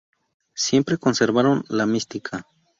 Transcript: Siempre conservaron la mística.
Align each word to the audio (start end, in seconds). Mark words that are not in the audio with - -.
Siempre 0.55 0.97
conservaron 0.97 1.63
la 1.69 1.85
mística. 1.85 2.47